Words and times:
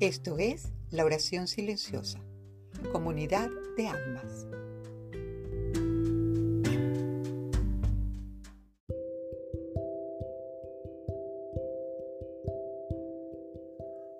Esto 0.00 0.38
es 0.38 0.70
la 0.90 1.04
oración 1.04 1.46
silenciosa, 1.46 2.20
comunidad 2.90 3.50
de 3.76 3.86
almas. 3.86 4.46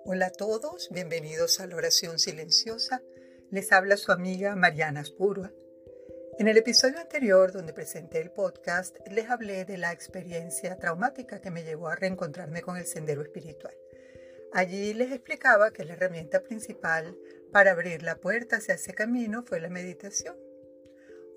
Hola 0.05 0.27
a 0.27 0.29
todos, 0.29 0.89
bienvenidos 0.91 1.59
a 1.59 1.65
la 1.65 1.75
oración 1.75 2.19
silenciosa. 2.19 3.01
Les 3.49 3.71
habla 3.71 3.97
su 3.97 4.11
amiga 4.11 4.55
Mariana 4.55 5.03
Spurua. 5.03 5.51
En 6.37 6.47
el 6.47 6.57
episodio 6.57 6.99
anterior, 6.99 7.51
donde 7.51 7.73
presenté 7.73 8.21
el 8.21 8.29
podcast, 8.29 8.97
les 9.09 9.31
hablé 9.31 9.65
de 9.65 9.79
la 9.79 9.91
experiencia 9.91 10.77
traumática 10.77 11.41
que 11.41 11.49
me 11.49 11.63
llevó 11.63 11.87
a 11.87 11.95
reencontrarme 11.95 12.61
con 12.61 12.77
el 12.77 12.85
sendero 12.85 13.23
espiritual. 13.23 13.73
Allí 14.53 14.93
les 14.93 15.13
explicaba 15.13 15.71
que 15.71 15.85
la 15.85 15.93
herramienta 15.93 16.43
principal 16.43 17.17
para 17.53 17.71
abrir 17.71 18.03
la 18.03 18.17
puerta 18.17 18.57
hacia 18.57 18.75
ese 18.75 18.93
camino 18.93 19.43
fue 19.43 19.61
la 19.61 19.69
meditación. 19.69 20.35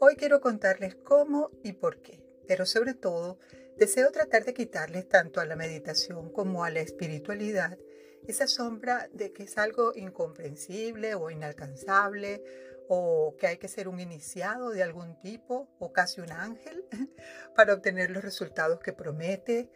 Hoy 0.01 0.17
quiero 0.17 0.41
contarles 0.41 0.97
cómo 0.97 1.53
y 1.63 1.75
por 1.75 2.03
qué, 2.03 2.25
pero 2.49 2.67
sobre 2.67 2.95
todo 2.95 3.39
deseo 3.77 4.11
tratar 4.11 4.45
de 4.45 4.53
quitarles 4.53 5.09
tanto 5.09 5.41
a 5.41 5.45
la 5.45 5.55
meditación 5.55 6.33
como 6.33 6.65
a 6.65 6.71
la 6.71 6.81
espiritualidad 6.81 7.79
esa 8.27 8.49
sombra 8.49 9.09
de 9.13 9.33
que 9.33 9.45
es 9.45 9.59
algo 9.59 9.93
incomprensible 9.95 11.15
o 11.15 11.31
inalcanzable 11.31 12.43
o 12.89 13.37
que 13.39 13.47
hay 13.47 13.59
que 13.59 13.69
ser 13.69 13.87
un 13.87 14.01
iniciado 14.01 14.71
de 14.71 14.83
algún 14.83 15.21
tipo 15.21 15.69
o 15.79 15.93
casi 15.93 16.21
un 16.21 16.33
ángel 16.33 16.85
para 17.55 17.75
obtener 17.75 18.11
los 18.11 18.25
resultados 18.25 18.81
que 18.81 18.93
promete 18.93 19.71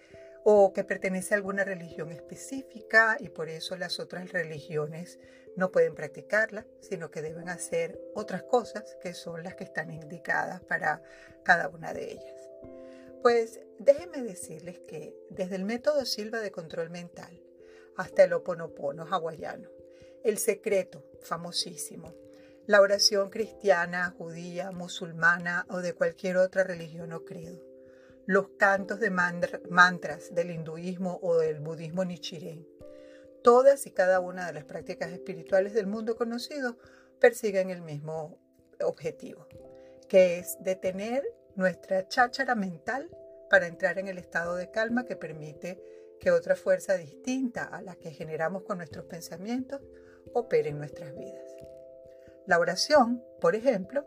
o 0.50 0.72
que 0.72 0.82
pertenece 0.82 1.34
a 1.34 1.36
alguna 1.36 1.62
religión 1.62 2.10
específica 2.10 3.18
y 3.20 3.28
por 3.28 3.50
eso 3.50 3.76
las 3.76 4.00
otras 4.00 4.32
religiones 4.32 5.18
no 5.56 5.70
pueden 5.70 5.94
practicarla, 5.94 6.66
sino 6.80 7.10
que 7.10 7.20
deben 7.20 7.50
hacer 7.50 8.00
otras 8.14 8.44
cosas 8.44 8.96
que 9.02 9.12
son 9.12 9.42
las 9.42 9.56
que 9.56 9.64
están 9.64 9.90
indicadas 9.90 10.62
para 10.62 11.02
cada 11.44 11.68
una 11.68 11.92
de 11.92 12.12
ellas. 12.12 12.50
Pues 13.20 13.60
déjenme 13.78 14.22
decirles 14.22 14.80
que 14.88 15.14
desde 15.28 15.56
el 15.56 15.66
método 15.66 16.06
Silva 16.06 16.40
de 16.40 16.50
control 16.50 16.88
mental 16.88 17.42
hasta 17.98 18.24
el 18.24 18.32
oponopono 18.32 19.04
hawaiano, 19.04 19.68
el 20.24 20.38
secreto 20.38 21.04
famosísimo, 21.20 22.14
la 22.64 22.80
oración 22.80 23.28
cristiana, 23.28 24.14
judía, 24.16 24.70
musulmana 24.70 25.66
o 25.68 25.82
de 25.82 25.92
cualquier 25.92 26.38
otra 26.38 26.64
religión 26.64 27.12
o 27.12 27.26
credo, 27.26 27.67
los 28.28 28.50
cantos 28.58 29.00
de 29.00 29.08
mantras 29.08 30.34
del 30.34 30.50
hinduismo 30.50 31.18
o 31.22 31.38
del 31.38 31.60
budismo 31.60 32.04
nichiren. 32.04 32.68
Todas 33.42 33.86
y 33.86 33.90
cada 33.90 34.20
una 34.20 34.46
de 34.46 34.52
las 34.52 34.66
prácticas 34.66 35.10
espirituales 35.12 35.72
del 35.72 35.86
mundo 35.86 36.14
conocido 36.14 36.76
persiguen 37.20 37.70
el 37.70 37.80
mismo 37.80 38.38
objetivo, 38.84 39.48
que 40.10 40.38
es 40.38 40.58
detener 40.60 41.24
nuestra 41.54 42.06
cháchara 42.06 42.54
mental 42.54 43.08
para 43.48 43.66
entrar 43.66 43.98
en 43.98 44.08
el 44.08 44.18
estado 44.18 44.56
de 44.56 44.70
calma 44.70 45.06
que 45.06 45.16
permite 45.16 45.82
que 46.20 46.30
otra 46.30 46.54
fuerza 46.54 46.98
distinta 46.98 47.64
a 47.64 47.80
la 47.80 47.94
que 47.94 48.10
generamos 48.10 48.62
con 48.64 48.76
nuestros 48.76 49.06
pensamientos 49.06 49.80
opere 50.34 50.68
en 50.68 50.76
nuestras 50.76 51.16
vidas. 51.16 51.50
La 52.44 52.58
oración, 52.58 53.24
por 53.40 53.54
ejemplo, 53.54 54.06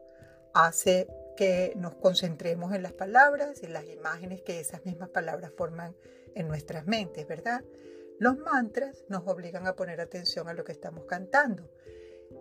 hace 0.53 1.07
que 1.41 1.73
nos 1.75 1.95
concentremos 1.95 2.71
en 2.71 2.83
las 2.83 2.93
palabras 2.93 3.63
y 3.63 3.65
las 3.65 3.85
imágenes 3.85 4.43
que 4.43 4.59
esas 4.59 4.85
mismas 4.85 5.09
palabras 5.09 5.51
forman 5.57 5.95
en 6.35 6.47
nuestras 6.47 6.85
mentes, 6.85 7.27
¿verdad? 7.27 7.63
Los 8.19 8.37
mantras 8.37 9.05
nos 9.09 9.27
obligan 9.27 9.65
a 9.65 9.75
poner 9.75 10.01
atención 10.01 10.47
a 10.47 10.53
lo 10.53 10.63
que 10.63 10.71
estamos 10.71 11.05
cantando. 11.05 11.67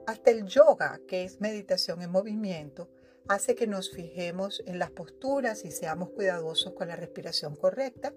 Hasta 0.07 0.31
el 0.31 0.45
yoga, 0.45 1.01
que 1.09 1.25
es 1.25 1.41
meditación 1.41 2.03
en 2.03 2.11
movimiento, 2.11 2.91
hace 3.27 3.55
que 3.55 3.67
nos 3.67 3.91
fijemos 3.91 4.63
en 4.67 4.79
las 4.79 4.91
posturas 4.91 5.65
y 5.65 5.71
seamos 5.71 6.11
cuidadosos 6.11 6.75
con 6.75 6.89
la 6.89 6.97
respiración 6.97 7.57
correcta 7.57 8.13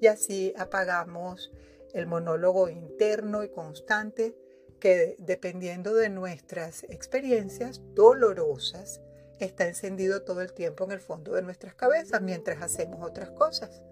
y 0.00 0.08
así 0.08 0.52
apagamos 0.58 1.52
el 1.92 2.08
monólogo 2.08 2.68
interno 2.68 3.44
y 3.44 3.50
constante 3.50 4.34
que 4.80 5.14
dependiendo 5.20 5.94
de 5.94 6.08
nuestras 6.08 6.82
experiencias 6.88 7.80
dolorosas 7.94 9.00
está 9.44 9.66
encendido 9.66 10.22
todo 10.22 10.40
el 10.40 10.52
tiempo 10.52 10.84
en 10.84 10.92
el 10.92 11.00
fondo 11.00 11.32
de 11.32 11.42
nuestras 11.42 11.74
cabezas 11.74 12.20
mientras 12.22 12.62
hacemos 12.62 13.06
otras 13.06 13.30
cosas, 13.30 13.82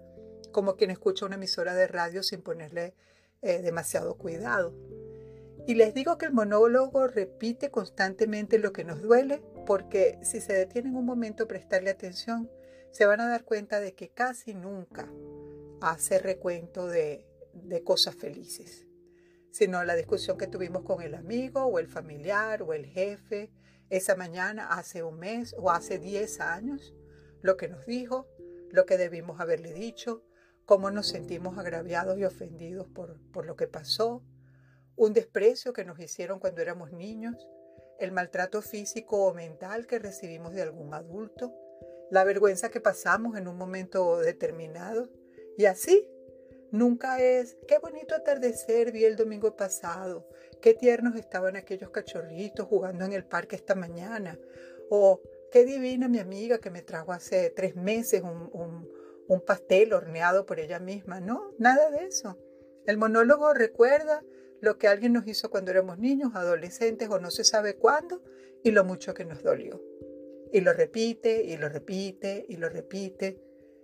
como 0.51 0.75
quien 0.75 0.91
escucha 0.91 1.25
una 1.25 1.35
emisora 1.35 1.73
de 1.73 1.87
radio 1.87 2.23
sin 2.23 2.41
ponerle 2.41 2.95
eh, 3.41 3.61
demasiado 3.61 4.17
cuidado. 4.17 4.73
Y 5.65 5.75
les 5.75 5.93
digo 5.93 6.17
que 6.17 6.25
el 6.25 6.33
monólogo 6.33 7.07
repite 7.07 7.71
constantemente 7.71 8.59
lo 8.59 8.73
que 8.73 8.83
nos 8.83 9.01
duele, 9.01 9.41
porque 9.65 10.19
si 10.21 10.41
se 10.41 10.53
detienen 10.53 10.95
un 10.95 11.05
momento 11.05 11.43
a 11.45 11.47
prestarle 11.47 11.89
atención, 11.89 12.49
se 12.91 13.05
van 13.05 13.21
a 13.21 13.29
dar 13.29 13.45
cuenta 13.45 13.79
de 13.79 13.93
que 13.93 14.09
casi 14.09 14.53
nunca 14.53 15.09
hace 15.81 16.19
recuento 16.19 16.87
de, 16.87 17.25
de 17.53 17.83
cosas 17.83 18.15
felices, 18.15 18.87
sino 19.51 19.83
la 19.83 19.95
discusión 19.95 20.37
que 20.37 20.47
tuvimos 20.47 20.83
con 20.83 21.01
el 21.01 21.15
amigo 21.15 21.65
o 21.65 21.79
el 21.79 21.87
familiar 21.87 22.61
o 22.61 22.73
el 22.73 22.85
jefe, 22.85 23.51
esa 23.95 24.15
mañana, 24.15 24.69
hace 24.69 25.03
un 25.03 25.19
mes 25.19 25.55
o 25.57 25.69
hace 25.69 25.99
10 25.99 26.39
años, 26.39 26.95
lo 27.41 27.57
que 27.57 27.67
nos 27.67 27.85
dijo, 27.85 28.27
lo 28.71 28.87
que 28.87 28.97
debimos 28.97 29.39
haberle 29.39 29.71
dicho, 29.71 30.23
cómo 30.65 30.89
nos 30.89 31.07
sentimos 31.07 31.59
agraviados 31.59 32.17
y 32.17 32.25
ofendidos 32.25 32.87
por, 32.87 33.19
por 33.31 33.45
lo 33.45 33.55
que 33.55 33.67
pasó, 33.67 34.23
un 34.95 35.13
desprecio 35.13 35.73
que 35.73 35.85
nos 35.85 35.99
hicieron 35.99 36.39
cuando 36.39 36.61
éramos 36.61 36.91
niños, 36.91 37.47
el 37.99 38.11
maltrato 38.11 38.63
físico 38.63 39.27
o 39.27 39.33
mental 39.33 39.85
que 39.85 39.99
recibimos 39.99 40.53
de 40.53 40.63
algún 40.63 40.93
adulto, 40.95 41.53
la 42.09 42.23
vergüenza 42.23 42.69
que 42.69 42.81
pasamos 42.81 43.37
en 43.37 43.47
un 43.47 43.57
momento 43.57 44.17
determinado. 44.19 45.09
Y 45.55 45.65
así, 45.65 46.07
nunca 46.73 47.21
es, 47.21 47.55
qué 47.67 47.77
bonito 47.77 48.15
atardecer 48.15 48.91
vi 48.91 49.05
el 49.05 49.15
domingo 49.15 49.55
pasado, 49.55 50.27
qué 50.59 50.73
tiernos 50.73 51.15
estaban 51.15 51.55
aquellos 51.55 51.91
cachorritos 51.91 52.67
jugando 52.67 53.05
en 53.05 53.13
el 53.13 53.23
parque 53.23 53.55
esta 53.55 53.75
mañana, 53.75 54.39
o 54.89 55.21
qué 55.51 55.65
divina 55.65 56.07
mi 56.07 56.17
amiga 56.17 56.57
que 56.57 56.71
me 56.71 56.81
trajo 56.81 57.13
hace 57.13 57.51
tres 57.51 57.75
meses 57.75 58.23
un, 58.23 58.89
un 59.27 59.41
pastel 59.41 59.93
horneado 59.93 60.45
por 60.47 60.59
ella 60.59 60.79
misma. 60.79 61.21
No, 61.21 61.53
nada 61.59 61.91
de 61.91 62.05
eso. 62.05 62.37
El 62.87 62.97
monólogo 62.97 63.53
recuerda 63.53 64.23
lo 64.59 64.77
que 64.77 64.87
alguien 64.87 65.13
nos 65.13 65.27
hizo 65.27 65.51
cuando 65.51 65.71
éramos 65.71 65.99
niños, 65.99 66.31
adolescentes 66.33 67.07
o 67.09 67.19
no 67.19 67.29
se 67.29 67.43
sabe 67.43 67.75
cuándo, 67.75 68.23
y 68.63 68.71
lo 68.71 68.83
mucho 68.83 69.13
que 69.13 69.25
nos 69.25 69.43
dolió. 69.43 69.79
Y 70.51 70.61
lo 70.61 70.73
repite, 70.73 71.43
y 71.43 71.55
lo 71.57 71.69
repite, 71.69 72.45
y 72.47 72.57
lo 72.57 72.69
repite. 72.69 73.39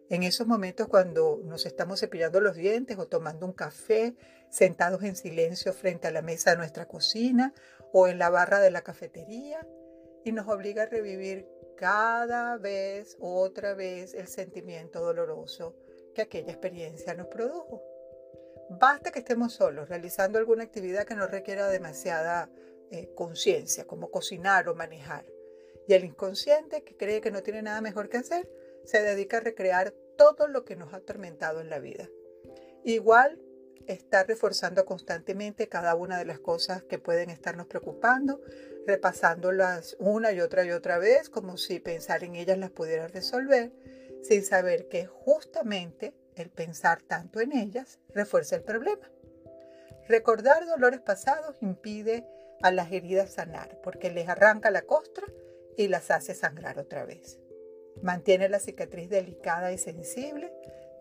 En 0.10 0.24
esos 0.24 0.48
momentos 0.48 0.88
cuando 0.88 1.40
nos 1.44 1.68
estamos 1.68 2.00
cepillando 2.00 2.42
los 2.42 2.56
dientes 2.56 2.98
o 2.98 3.08
tomando 3.08 3.46
un 3.46 3.54
café, 3.54 4.16
sentados 4.50 5.04
en 5.04 5.16
silencio 5.16 5.72
frente 5.72 6.08
a 6.08 6.12
la 6.12 6.24
mesa 6.24 6.50
de 6.52 6.58
nuestra 6.58 6.88
cocina 6.88 7.54
o 7.94 8.08
en 8.08 8.18
la 8.18 8.32
barra 8.32 8.60
de 8.60 8.72
la 8.72 8.82
cafetería, 8.82 9.68
y 10.26 10.32
nos 10.32 10.48
obliga 10.48 10.84
a 10.84 10.86
revivir 10.88 11.48
cada 11.78 12.58
vez, 12.58 13.18
otra 13.20 13.74
vez, 13.76 14.14
el 14.14 14.28
sentimiento 14.28 15.00
doloroso 15.00 15.76
que 16.14 16.24
aquella 16.24 16.52
experiencia 16.52 17.14
nos 17.14 17.28
produjo. 17.28 17.82
Basta 18.70 19.12
que 19.12 19.20
estemos 19.20 19.54
solos, 19.54 19.90
realizando 19.90 20.40
alguna 20.40 20.64
actividad 20.64 21.06
que 21.06 21.16
no 21.16 21.28
requiera 21.28 21.68
demasiada 21.68 22.50
eh, 22.92 23.12
conciencia, 23.16 23.86
como 23.86 24.12
cocinar 24.12 24.68
o 24.70 24.76
manejar. 24.76 25.26
Y 25.88 25.94
el 25.94 26.04
inconsciente, 26.04 26.84
que 26.84 26.98
cree 26.98 27.22
que 27.22 27.32
no 27.32 27.42
tiene 27.44 27.62
nada 27.62 27.82
mejor 27.82 28.10
que 28.10 28.18
hacer, 28.18 28.50
se 28.86 29.02
dedica 29.02 29.38
a 29.38 29.42
recrear 29.42 29.94
todo 30.18 30.48
lo 30.48 30.66
que 30.66 30.76
nos 30.76 30.94
ha 30.94 30.98
atormentado 30.98 31.62
en 31.62 31.70
la 31.70 31.80
vida. 31.80 32.10
Igual 32.84 33.40
está 33.88 34.24
reforzando 34.24 34.86
constantemente 34.86 35.68
cada 35.68 35.96
una 35.96 36.18
de 36.18 36.26
las 36.26 36.40
cosas 36.40 36.84
que 36.84 37.00
pueden 37.00 37.30
estarnos 37.30 37.68
preocupando, 37.68 38.42
repasándolas 38.86 39.96
una 40.00 40.32
y 40.32 40.42
otra 40.42 40.64
y 40.66 40.72
otra 40.72 41.00
vez, 41.00 41.30
como 41.30 41.58
si 41.58 41.80
pensar 41.80 42.24
en 42.24 42.36
ellas 42.36 42.58
las 42.58 42.72
pudiera 42.72 43.08
resolver, 43.08 43.72
sin 44.22 44.44
saber 44.44 44.88
que 44.90 45.06
justamente 45.08 46.14
el 46.36 46.50
pensar 46.50 47.02
tanto 47.02 47.42
en 47.42 47.52
ellas 47.52 48.00
refuerza 48.14 48.56
el 48.56 48.64
problema. 48.64 49.10
Recordar 50.08 50.66
dolores 50.66 51.02
pasados 51.02 51.56
impide 51.62 52.26
a 52.62 52.72
las 52.72 52.92
heridas 52.92 53.34
sanar, 53.34 53.80
porque 53.84 54.10
les 54.10 54.28
arranca 54.28 54.72
la 54.72 54.82
costra 54.82 55.26
y 55.78 55.88
las 55.88 56.12
hace 56.12 56.36
sangrar 56.36 56.80
otra 56.80 57.06
vez. 57.06 57.40
Mantiene 58.02 58.50
la 58.50 58.60
cicatriz 58.60 59.10
delicada 59.10 59.72
y 59.72 59.78
sensible, 59.78 60.52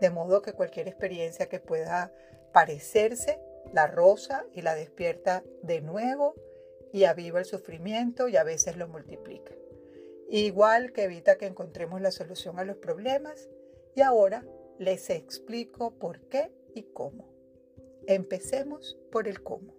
de 0.00 0.10
modo 0.10 0.42
que 0.42 0.52
cualquier 0.52 0.88
experiencia 0.88 1.48
que 1.48 1.60
pueda 1.60 2.12
parecerse 2.52 3.38
la 3.72 3.86
rosa 3.86 4.44
y 4.54 4.62
la 4.62 4.74
despierta 4.74 5.44
de 5.62 5.80
nuevo 5.80 6.34
y 6.92 7.04
aviva 7.04 7.38
el 7.38 7.44
sufrimiento 7.44 8.28
y 8.28 8.36
a 8.36 8.44
veces 8.44 8.76
lo 8.76 8.88
multiplica. 8.88 9.54
Igual 10.30 10.92
que 10.92 11.04
evita 11.04 11.38
que 11.38 11.46
encontremos 11.46 12.00
la 12.00 12.10
solución 12.10 12.58
a 12.58 12.64
los 12.64 12.76
problemas 12.76 13.48
y 13.94 14.02
ahora 14.02 14.44
les 14.78 15.10
explico 15.10 15.98
por 15.98 16.20
qué 16.28 16.52
y 16.74 16.82
cómo. 16.82 17.28
Empecemos 18.06 18.96
por 19.10 19.28
el 19.28 19.42
cómo. 19.42 19.74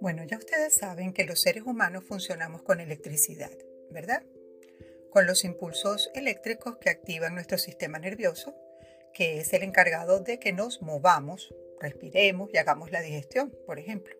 Bueno, 0.00 0.24
ya 0.24 0.38
ustedes 0.38 0.74
saben 0.74 1.12
que 1.12 1.24
los 1.24 1.42
seres 1.42 1.64
humanos 1.64 2.04
funcionamos 2.04 2.62
con 2.62 2.80
electricidad, 2.80 3.50
¿verdad? 3.90 4.22
Con 5.10 5.26
los 5.26 5.44
impulsos 5.44 6.10
eléctricos 6.14 6.78
que 6.78 6.88
activan 6.88 7.34
nuestro 7.34 7.58
sistema 7.58 7.98
nervioso, 7.98 8.54
que 9.12 9.40
es 9.40 9.52
el 9.52 9.62
encargado 9.62 10.20
de 10.20 10.38
que 10.38 10.54
nos 10.54 10.80
movamos, 10.80 11.54
respiremos 11.80 12.48
y 12.50 12.56
hagamos 12.56 12.90
la 12.92 13.02
digestión, 13.02 13.54
por 13.66 13.78
ejemplo. 13.78 14.16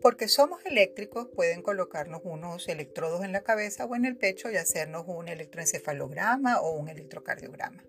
Porque 0.00 0.28
somos 0.28 0.64
eléctricos, 0.64 1.28
pueden 1.34 1.60
colocarnos 1.60 2.22
unos 2.24 2.66
electrodos 2.68 3.22
en 3.22 3.32
la 3.32 3.42
cabeza 3.42 3.84
o 3.84 3.94
en 3.94 4.06
el 4.06 4.16
pecho 4.16 4.50
y 4.50 4.56
hacernos 4.56 5.04
un 5.06 5.28
electroencefalograma 5.28 6.62
o 6.62 6.72
un 6.72 6.88
electrocardiograma. 6.88 7.84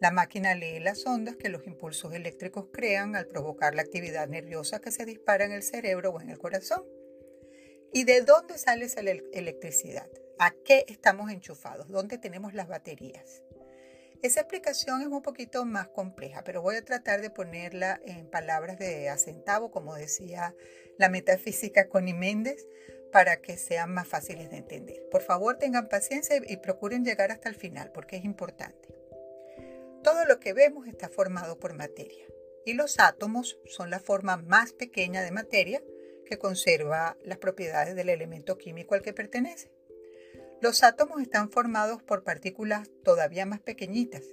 La 0.00 0.10
máquina 0.10 0.54
lee 0.54 0.80
las 0.80 1.06
ondas 1.06 1.36
que 1.36 1.48
los 1.48 1.66
impulsos 1.66 2.12
eléctricos 2.14 2.66
crean 2.72 3.16
al 3.16 3.26
provocar 3.26 3.74
la 3.74 3.82
actividad 3.82 4.28
nerviosa 4.28 4.80
que 4.80 4.90
se 4.90 5.04
dispara 5.04 5.44
en 5.44 5.52
el 5.52 5.62
cerebro 5.62 6.10
o 6.10 6.20
en 6.20 6.30
el 6.30 6.38
corazón. 6.38 6.84
¿Y 7.92 8.04
de 8.04 8.22
dónde 8.22 8.58
sale 8.58 8.86
esa 8.86 9.00
electricidad? 9.00 10.08
¿A 10.38 10.50
qué 10.64 10.84
estamos 10.88 11.30
enchufados? 11.30 11.88
¿Dónde 11.88 12.18
tenemos 12.18 12.54
las 12.54 12.66
baterías? 12.66 13.42
Esa 14.24 14.40
explicación 14.40 15.02
es 15.02 15.08
un 15.08 15.22
poquito 15.22 15.64
más 15.66 15.88
compleja, 15.88 16.42
pero 16.44 16.62
voy 16.62 16.76
a 16.76 16.84
tratar 16.84 17.20
de 17.20 17.30
ponerla 17.30 18.00
en 18.04 18.28
palabras 18.28 18.78
de 18.78 19.10
acentavo, 19.10 19.70
como 19.70 19.94
decía 19.94 20.54
la 20.98 21.10
metafísica 21.10 21.88
Connie 21.88 22.14
Méndez, 22.14 22.66
para 23.12 23.42
que 23.42 23.58
sean 23.58 23.92
más 23.92 24.08
fáciles 24.08 24.50
de 24.50 24.56
entender. 24.56 25.06
Por 25.10 25.20
favor, 25.20 25.58
tengan 25.58 25.88
paciencia 25.88 26.40
y 26.42 26.56
procuren 26.56 27.04
llegar 27.04 27.30
hasta 27.30 27.48
el 27.48 27.54
final, 27.54 27.92
porque 27.92 28.16
es 28.16 28.24
importante. 28.24 28.93
Todo 30.04 30.26
lo 30.26 30.38
que 30.38 30.52
vemos 30.52 30.86
está 30.86 31.08
formado 31.08 31.58
por 31.58 31.72
materia 31.72 32.26
y 32.66 32.74
los 32.74 33.00
átomos 33.00 33.58
son 33.64 33.88
la 33.88 34.00
forma 34.00 34.36
más 34.36 34.74
pequeña 34.74 35.22
de 35.22 35.30
materia 35.30 35.82
que 36.26 36.38
conserva 36.38 37.16
las 37.24 37.38
propiedades 37.38 37.96
del 37.96 38.10
elemento 38.10 38.58
químico 38.58 38.94
al 38.94 39.00
que 39.00 39.14
pertenece. 39.14 39.72
Los 40.60 40.82
átomos 40.82 41.22
están 41.22 41.50
formados 41.50 42.02
por 42.02 42.22
partículas 42.22 42.90
todavía 43.02 43.46
más 43.46 43.60
pequeñitas, 43.60 44.24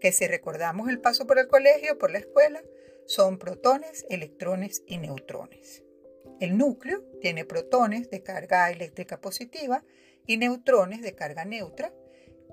que 0.00 0.12
si 0.12 0.28
recordamos 0.28 0.88
el 0.88 1.00
paso 1.00 1.26
por 1.26 1.40
el 1.40 1.48
colegio, 1.48 1.98
por 1.98 2.12
la 2.12 2.18
escuela, 2.18 2.62
son 3.06 3.38
protones, 3.38 4.06
electrones 4.08 4.84
y 4.86 4.98
neutrones. 4.98 5.82
El 6.38 6.56
núcleo 6.56 7.02
tiene 7.20 7.44
protones 7.44 8.08
de 8.08 8.22
carga 8.22 8.70
eléctrica 8.70 9.20
positiva 9.20 9.84
y 10.26 10.36
neutrones 10.36 11.02
de 11.02 11.16
carga 11.16 11.44
neutra, 11.44 11.92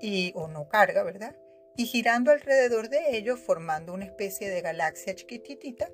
y, 0.00 0.32
o 0.34 0.48
no 0.48 0.68
carga, 0.68 1.04
¿verdad? 1.04 1.36
Y 1.76 1.86
girando 1.86 2.30
alrededor 2.30 2.88
de 2.88 3.16
ellos 3.16 3.38
formando 3.38 3.92
una 3.92 4.06
especie 4.06 4.48
de 4.48 4.62
galaxia 4.62 5.14
chiquitita, 5.14 5.90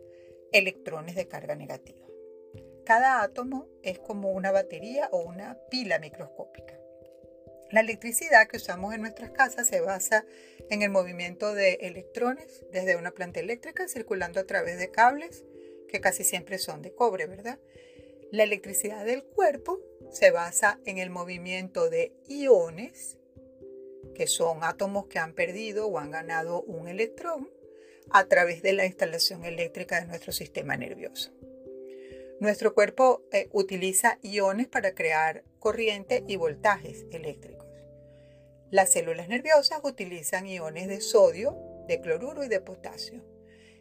electrones 0.52 1.16
de 1.16 1.28
carga 1.28 1.54
negativa. 1.54 2.06
Cada 2.84 3.22
átomo 3.22 3.68
es 3.82 3.98
como 3.98 4.32
una 4.32 4.50
batería 4.50 5.08
o 5.12 5.22
una 5.22 5.58
pila 5.70 5.98
microscópica. 5.98 6.78
La 7.70 7.80
electricidad 7.80 8.48
que 8.48 8.58
usamos 8.58 8.94
en 8.94 9.00
nuestras 9.00 9.30
casas 9.30 9.66
se 9.66 9.80
basa 9.80 10.26
en 10.68 10.82
el 10.82 10.90
movimiento 10.90 11.54
de 11.54 11.74
electrones 11.80 12.64
desde 12.70 12.96
una 12.96 13.12
planta 13.12 13.40
eléctrica 13.40 13.88
circulando 13.88 14.40
a 14.40 14.44
través 14.44 14.78
de 14.78 14.90
cables 14.90 15.44
que 15.88 16.00
casi 16.00 16.24
siempre 16.24 16.58
son 16.58 16.82
de 16.82 16.94
cobre, 16.94 17.26
¿verdad? 17.26 17.58
La 18.30 18.44
electricidad 18.44 19.04
del 19.04 19.24
cuerpo 19.24 19.80
se 20.10 20.30
basa 20.30 20.80
en 20.84 20.98
el 20.98 21.10
movimiento 21.10 21.88
de 21.88 22.12
iones 22.28 23.18
que 24.14 24.26
son 24.26 24.62
átomos 24.62 25.06
que 25.06 25.18
han 25.18 25.34
perdido 25.34 25.86
o 25.86 25.98
han 25.98 26.10
ganado 26.10 26.62
un 26.62 26.88
electrón 26.88 27.50
a 28.10 28.26
través 28.26 28.62
de 28.62 28.72
la 28.72 28.86
instalación 28.86 29.44
eléctrica 29.44 30.00
de 30.00 30.06
nuestro 30.06 30.32
sistema 30.32 30.76
nervioso. 30.76 31.32
Nuestro 32.40 32.74
cuerpo 32.74 33.22
eh, 33.32 33.48
utiliza 33.52 34.18
iones 34.22 34.66
para 34.66 34.94
crear 34.94 35.44
corriente 35.60 36.24
y 36.26 36.36
voltajes 36.36 37.06
eléctricos. 37.12 37.68
Las 38.70 38.92
células 38.92 39.28
nerviosas 39.28 39.80
utilizan 39.84 40.46
iones 40.46 40.88
de 40.88 41.00
sodio, 41.00 41.56
de 41.86 42.00
cloruro 42.00 42.42
y 42.42 42.48
de 42.48 42.60
potasio. 42.60 43.22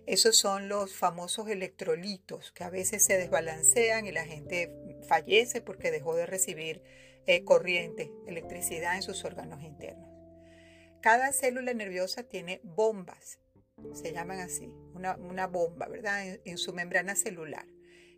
Esos 0.06 0.38
son 0.38 0.68
los 0.68 0.94
famosos 0.94 1.48
electrolitos 1.48 2.52
que 2.52 2.64
a 2.64 2.70
veces 2.70 3.04
se 3.04 3.18
desbalancean 3.18 4.06
y 4.06 4.12
la 4.12 4.26
gente 4.26 4.76
fallece 5.08 5.62
porque 5.62 5.92
dejó 5.92 6.16
de 6.16 6.26
recibir 6.26 6.84
eh, 7.26 7.44
corriente, 7.44 8.12
electricidad 8.28 8.96
en 8.96 9.04
sus 9.04 9.24
órganos 9.26 9.64
internos. 9.64 10.11
Cada 11.02 11.32
célula 11.34 11.74
nerviosa 11.74 12.24
tiene 12.24 12.62
bombas, 12.64 13.40
se 13.94 14.14
llaman 14.14 14.40
así, 14.40 14.72
una, 14.94 15.48
bomba, 15.48 15.88
¿verdad? 15.88 16.28
En, 16.28 16.42
en, 16.46 16.58
su 16.58 16.74
membrana 16.74 17.16
celular, 17.16 17.66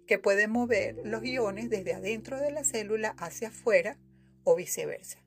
que 0.06 0.20
puede 0.20 0.48
mover 0.48 0.98
los 1.06 1.24
iones 1.24 1.70
desde 1.70 1.94
adentro 1.94 2.40
de 2.40 2.52
la 2.52 2.64
célula 2.64 3.16
hacia 3.18 3.48
afuera 3.50 3.98
o 4.44 4.56
viceversa. 4.56 5.24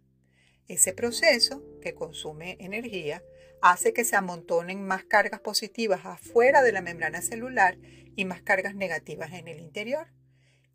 Ese 0.69 0.93
proceso, 0.93 1.64
que 1.81 1.94
consume 1.94 2.56
energía, 2.61 3.23
hace 3.62 3.93
que 3.93 4.05
se 4.05 4.17
amontonen 4.17 4.87
más 4.87 5.05
cargas 5.05 5.41
positivas 5.41 6.05
afuera 6.05 6.62
de 6.62 6.73
la 6.73 6.82
membrana 6.82 7.23
celular 7.23 7.79
y 8.17 8.25
más 8.25 8.43
cargas 8.43 8.75
negativas 8.75 9.32
en 9.32 9.49
el 9.49 9.61
interior. 9.61 10.09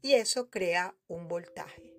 Y 0.02 0.14
eso 0.14 0.50
crea 0.50 0.96
un 1.08 1.28
voltaje. 1.28 1.94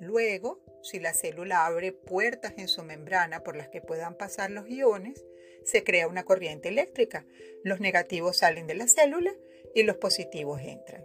Luego, 0.00 0.64
si 0.82 1.00
la 1.00 1.14
célula 1.14 1.66
abre 1.66 1.92
puertas 1.92 2.54
en 2.56 2.68
su 2.68 2.82
membrana 2.82 3.42
por 3.42 3.56
las 3.56 3.68
que 3.68 3.80
puedan 3.80 4.16
pasar 4.16 4.50
los 4.50 4.68
iones, 4.68 5.24
se 5.64 5.82
crea 5.84 6.08
una 6.08 6.24
corriente 6.24 6.68
eléctrica. 6.68 7.26
Los 7.64 7.80
negativos 7.80 8.38
salen 8.38 8.66
de 8.66 8.74
la 8.74 8.88
célula 8.88 9.34
y 9.74 9.82
los 9.82 9.96
positivos 9.96 10.60
entran. 10.60 11.04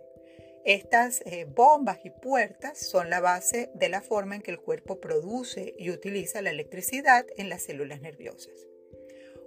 Estas 0.63 1.21
eh, 1.25 1.45
bombas 1.45 2.00
y 2.06 2.12
puertas 2.12 2.77
son 2.77 3.09
la 3.09 3.19
base 3.19 3.71
de 3.73 3.89
la 3.89 4.01
forma 4.01 4.35
en 4.35 4.44
que 4.44 4.51
el 4.51 4.59
cuerpo 4.59 5.00
produce 5.00 5.74
y 5.77 5.89
utiliza 5.89 6.44
la 6.44 6.51
electricidad 6.51 7.25
en 7.38 7.50
las 7.50 7.63
células 7.63 8.01
nerviosas. 8.01 8.67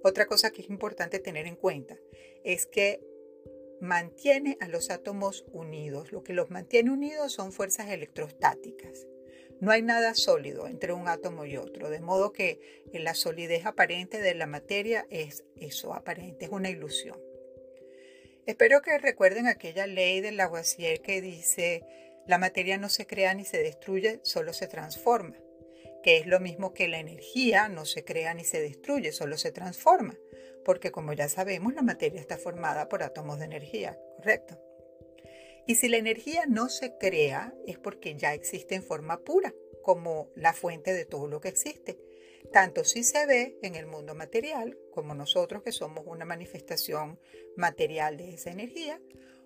Otra 0.02 0.26
cosa 0.26 0.50
que 0.50 0.62
es 0.62 0.68
importante 0.68 1.20
tener 1.20 1.46
en 1.46 1.54
cuenta 1.54 1.96
es 2.42 2.66
que 2.66 3.00
mantiene 3.80 4.58
a 4.60 4.68
los 4.68 4.90
átomos 4.90 5.44
unidos. 5.52 6.10
Lo 6.10 6.24
que 6.24 6.32
los 6.32 6.50
mantiene 6.50 6.90
unidos 6.90 7.32
son 7.32 7.52
fuerzas 7.52 7.90
electrostáticas. 7.90 9.06
No 9.60 9.70
hay 9.70 9.82
nada 9.82 10.14
sólido 10.14 10.66
entre 10.66 10.92
un 10.92 11.08
átomo 11.08 11.44
y 11.44 11.56
otro, 11.56 11.90
de 11.90 12.00
modo 12.00 12.32
que 12.32 12.60
la 12.92 13.14
solidez 13.14 13.66
aparente 13.66 14.20
de 14.20 14.34
la 14.34 14.46
materia 14.46 15.06
es 15.10 15.44
eso, 15.56 15.94
aparente, 15.94 16.46
es 16.46 16.50
una 16.50 16.70
ilusión. 16.70 17.18
Espero 18.46 18.82
que 18.82 18.98
recuerden 18.98 19.46
aquella 19.46 19.86
ley 19.86 20.20
del 20.20 20.36
Lavoisier 20.36 21.00
que 21.00 21.22
dice, 21.22 21.82
la 22.26 22.38
materia 22.38 22.76
no 22.76 22.88
se 22.88 23.06
crea 23.06 23.32
ni 23.32 23.44
se 23.44 23.62
destruye, 23.62 24.20
solo 24.22 24.52
se 24.52 24.66
transforma, 24.66 25.36
que 26.02 26.18
es 26.18 26.26
lo 26.26 26.40
mismo 26.40 26.74
que 26.74 26.88
la 26.88 26.98
energía 26.98 27.68
no 27.68 27.86
se 27.86 28.04
crea 28.04 28.34
ni 28.34 28.44
se 28.44 28.60
destruye, 28.60 29.12
solo 29.12 29.38
se 29.38 29.50
transforma, 29.52 30.18
porque 30.64 30.90
como 30.90 31.12
ya 31.14 31.28
sabemos, 31.28 31.74
la 31.74 31.82
materia 31.82 32.20
está 32.20 32.36
formada 32.36 32.88
por 32.88 33.02
átomos 33.02 33.38
de 33.38 33.46
energía, 33.46 33.98
¿correcto? 34.16 34.60
Y 35.66 35.76
si 35.76 35.88
la 35.88 35.96
energía 35.96 36.44
no 36.46 36.68
se 36.68 36.96
crea 36.98 37.54
es 37.66 37.78
porque 37.78 38.14
ya 38.16 38.34
existe 38.34 38.74
en 38.74 38.82
forma 38.82 39.20
pura, 39.24 39.54
como 39.82 40.30
la 40.34 40.52
fuente 40.52 40.92
de 40.92 41.04
todo 41.04 41.26
lo 41.26 41.40
que 41.40 41.48
existe. 41.48 41.98
Tanto 42.52 42.84
si 42.84 43.02
se 43.04 43.26
ve 43.26 43.58
en 43.62 43.74
el 43.74 43.86
mundo 43.86 44.14
material, 44.14 44.78
como 44.92 45.14
nosotros 45.14 45.62
que 45.62 45.72
somos 45.72 46.04
una 46.06 46.24
manifestación 46.24 47.18
material 47.56 48.16
de 48.16 48.34
esa 48.34 48.50
energía, 48.50 49.00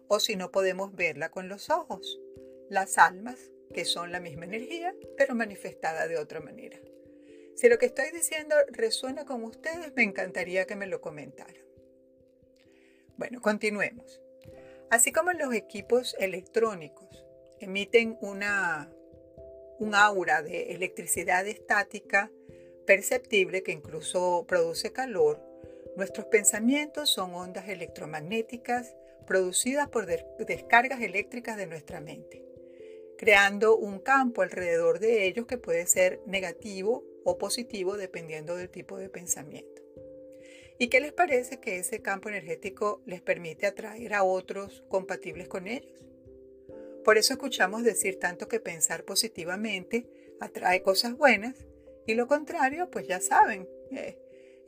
o 0.08 0.20
si 0.20 0.36
no 0.36 0.50
podemos 0.50 0.94
verla 0.94 1.30
con 1.30 1.48
los 1.48 1.70
ojos, 1.70 2.20
las 2.68 2.98
almas, 2.98 3.50
que 3.72 3.84
son 3.84 4.12
la 4.12 4.20
misma 4.20 4.46
energía, 4.46 4.94
pero 5.16 5.34
manifestada 5.34 6.08
de 6.08 6.16
otra 6.16 6.40
manera. 6.40 6.78
Si 7.54 7.68
lo 7.68 7.78
que 7.78 7.86
estoy 7.86 8.10
diciendo 8.12 8.54
resuena 8.68 9.24
con 9.24 9.44
ustedes, 9.44 9.92
me 9.94 10.02
encantaría 10.02 10.66
que 10.66 10.76
me 10.76 10.86
lo 10.86 11.00
comentaran. 11.00 11.56
Bueno, 13.16 13.40
continuemos. 13.42 14.20
Así 14.90 15.12
como 15.12 15.32
los 15.32 15.52
equipos 15.52 16.16
electrónicos 16.18 17.24
emiten 17.60 18.16
una, 18.22 18.90
un 19.78 19.94
aura 19.94 20.42
de 20.42 20.72
electricidad 20.72 21.46
estática 21.46 22.30
perceptible 22.86 23.62
que 23.62 23.72
incluso 23.72 24.46
produce 24.48 24.92
calor, 24.92 25.42
nuestros 25.94 26.26
pensamientos 26.26 27.10
son 27.10 27.34
ondas 27.34 27.68
electromagnéticas 27.68 28.94
producidas 29.26 29.88
por 29.88 30.06
descargas 30.06 31.02
eléctricas 31.02 31.58
de 31.58 31.66
nuestra 31.66 32.00
mente, 32.00 32.42
creando 33.18 33.76
un 33.76 33.98
campo 33.98 34.40
alrededor 34.40 35.00
de 35.00 35.26
ellos 35.26 35.46
que 35.46 35.58
puede 35.58 35.86
ser 35.86 36.22
negativo 36.24 37.04
o 37.24 37.36
positivo 37.36 37.98
dependiendo 37.98 38.56
del 38.56 38.70
tipo 38.70 38.96
de 38.96 39.10
pensamiento. 39.10 39.77
¿Y 40.78 40.88
qué 40.88 41.00
les 41.00 41.12
parece 41.12 41.58
que 41.58 41.78
ese 41.78 42.02
campo 42.02 42.28
energético 42.28 43.02
les 43.04 43.20
permite 43.20 43.66
atraer 43.66 44.14
a 44.14 44.22
otros 44.22 44.84
compatibles 44.88 45.48
con 45.48 45.66
ellos? 45.66 46.06
Por 47.04 47.18
eso 47.18 47.32
escuchamos 47.32 47.82
decir 47.82 48.18
tanto 48.18 48.48
que 48.48 48.60
pensar 48.60 49.04
positivamente 49.04 50.08
atrae 50.40 50.82
cosas 50.82 51.16
buenas 51.16 51.66
y 52.06 52.14
lo 52.14 52.28
contrario, 52.28 52.90
pues 52.90 53.08
ya 53.08 53.20
saben. 53.20 53.68
Eh, 53.90 54.18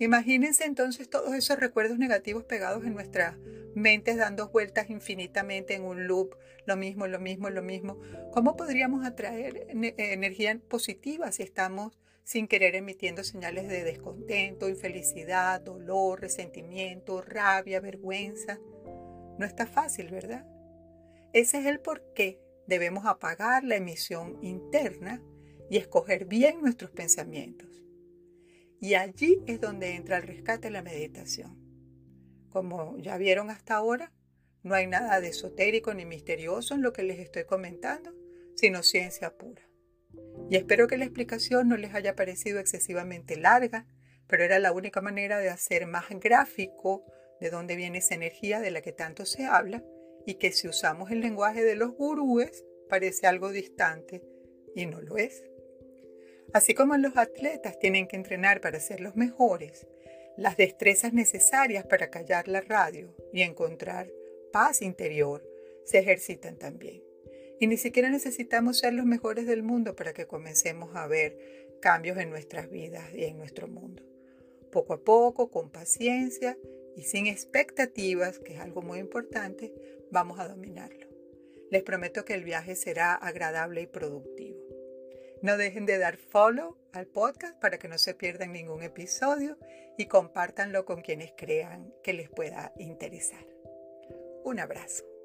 imagínense 0.00 0.64
entonces 0.64 1.08
todos 1.08 1.32
esos 1.34 1.60
recuerdos 1.60 1.98
negativos 1.98 2.44
pegados 2.44 2.84
en 2.84 2.94
nuestra 2.94 3.38
mentes 3.74 4.16
dando 4.16 4.48
vueltas 4.48 4.90
infinitamente 4.90 5.74
en 5.74 5.84
un 5.84 6.08
loop, 6.08 6.34
lo 6.66 6.76
mismo, 6.76 7.06
lo 7.06 7.20
mismo, 7.20 7.50
lo 7.50 7.62
mismo. 7.62 8.00
¿Cómo 8.32 8.56
podríamos 8.56 9.06
atraer 9.06 9.68
energía 9.70 10.58
positiva 10.68 11.30
si 11.30 11.44
estamos 11.44 11.99
sin 12.24 12.46
querer 12.46 12.74
emitiendo 12.74 13.24
señales 13.24 13.68
de 13.68 13.84
descontento, 13.84 14.68
infelicidad, 14.68 15.60
dolor, 15.60 16.20
resentimiento, 16.20 17.22
rabia, 17.22 17.80
vergüenza? 17.80 18.58
No 19.38 19.46
está 19.46 19.66
fácil, 19.66 20.08
¿verdad? 20.10 20.46
Ese 21.32 21.60
es 21.60 21.66
el 21.66 21.80
por 21.80 22.12
qué 22.14 22.40
debemos 22.66 23.06
apagar 23.06 23.64
la 23.64 23.76
emisión 23.76 24.38
interna 24.42 25.22
y 25.70 25.76
escoger 25.76 26.26
bien 26.26 26.60
nuestros 26.60 26.90
pensamientos. 26.90 27.68
Y 28.80 28.94
allí 28.94 29.42
es 29.46 29.60
donde 29.60 29.94
entra 29.94 30.16
el 30.16 30.24
rescate 30.24 30.68
de 30.68 30.72
la 30.72 30.82
meditación. 30.82 31.58
Como 32.48 32.96
ya 32.98 33.16
vieron 33.18 33.50
hasta 33.50 33.76
ahora, 33.76 34.12
no 34.62 34.74
hay 34.74 34.86
nada 34.86 35.20
de 35.20 35.28
esotérico 35.28 35.94
ni 35.94 36.04
misterioso 36.04 36.74
en 36.74 36.82
lo 36.82 36.92
que 36.92 37.02
les 37.02 37.18
estoy 37.18 37.44
comentando, 37.44 38.12
sino 38.56 38.82
ciencia 38.82 39.36
pura. 39.36 39.69
Y 40.50 40.56
espero 40.56 40.88
que 40.88 40.98
la 40.98 41.04
explicación 41.04 41.68
no 41.68 41.76
les 41.76 41.94
haya 41.94 42.16
parecido 42.16 42.58
excesivamente 42.58 43.36
larga, 43.36 43.86
pero 44.26 44.42
era 44.42 44.58
la 44.58 44.72
única 44.72 45.00
manera 45.00 45.38
de 45.38 45.48
hacer 45.48 45.86
más 45.86 46.06
gráfico 46.10 47.04
de 47.40 47.50
dónde 47.50 47.76
viene 47.76 47.98
esa 47.98 48.16
energía 48.16 48.58
de 48.58 48.72
la 48.72 48.82
que 48.82 48.90
tanto 48.90 49.24
se 49.26 49.44
habla 49.44 49.84
y 50.26 50.34
que 50.34 50.50
si 50.50 50.66
usamos 50.66 51.12
el 51.12 51.20
lenguaje 51.20 51.62
de 51.62 51.76
los 51.76 51.92
gurúes 51.92 52.64
parece 52.88 53.28
algo 53.28 53.52
distante 53.52 54.22
y 54.74 54.86
no 54.86 55.00
lo 55.00 55.18
es. 55.18 55.44
Así 56.52 56.74
como 56.74 56.96
los 56.96 57.16
atletas 57.16 57.78
tienen 57.78 58.08
que 58.08 58.16
entrenar 58.16 58.60
para 58.60 58.80
ser 58.80 59.00
los 59.00 59.14
mejores, 59.14 59.86
las 60.36 60.56
destrezas 60.56 61.12
necesarias 61.12 61.86
para 61.86 62.10
callar 62.10 62.48
la 62.48 62.60
radio 62.60 63.14
y 63.32 63.42
encontrar 63.42 64.10
paz 64.52 64.82
interior 64.82 65.48
se 65.84 66.00
ejercitan 66.00 66.56
también. 66.56 67.09
Y 67.60 67.66
ni 67.66 67.76
siquiera 67.76 68.08
necesitamos 68.08 68.78
ser 68.78 68.94
los 68.94 69.04
mejores 69.04 69.46
del 69.46 69.62
mundo 69.62 69.94
para 69.94 70.14
que 70.14 70.26
comencemos 70.26 70.96
a 70.96 71.06
ver 71.06 71.76
cambios 71.82 72.16
en 72.16 72.30
nuestras 72.30 72.70
vidas 72.70 73.12
y 73.14 73.24
en 73.24 73.36
nuestro 73.36 73.68
mundo. 73.68 74.02
Poco 74.72 74.94
a 74.94 75.04
poco, 75.04 75.50
con 75.50 75.70
paciencia 75.70 76.56
y 76.96 77.02
sin 77.02 77.26
expectativas, 77.26 78.38
que 78.38 78.54
es 78.54 78.60
algo 78.60 78.80
muy 78.80 78.98
importante, 78.98 79.74
vamos 80.10 80.40
a 80.40 80.48
dominarlo. 80.48 81.06
Les 81.70 81.82
prometo 81.82 82.24
que 82.24 82.32
el 82.32 82.44
viaje 82.44 82.74
será 82.76 83.14
agradable 83.14 83.82
y 83.82 83.86
productivo. 83.86 84.58
No 85.42 85.58
dejen 85.58 85.84
de 85.84 85.98
dar 85.98 86.16
follow 86.16 86.78
al 86.92 87.06
podcast 87.08 87.60
para 87.60 87.78
que 87.78 87.88
no 87.88 87.98
se 87.98 88.14
pierdan 88.14 88.54
ningún 88.54 88.82
episodio 88.82 89.58
y 89.98 90.06
compártanlo 90.06 90.86
con 90.86 91.02
quienes 91.02 91.32
crean 91.36 91.92
que 92.02 92.14
les 92.14 92.30
pueda 92.30 92.72
interesar. 92.78 93.46
Un 94.44 94.60
abrazo. 94.60 95.19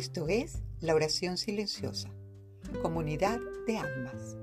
Esto 0.00 0.28
es 0.28 0.62
la 0.80 0.94
oración 0.94 1.36
silenciosa, 1.36 2.08
comunidad 2.80 3.38
de 3.66 3.76
almas. 3.76 4.38